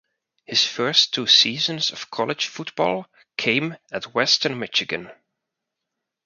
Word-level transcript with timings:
His 0.45 0.65
first 0.65 1.13
two 1.13 1.27
seasons 1.27 1.91
of 1.91 2.09
college 2.09 2.47
football 2.47 3.05
came 3.37 3.77
at 3.91 4.15
Western 4.15 4.57
Michigan. 4.57 5.11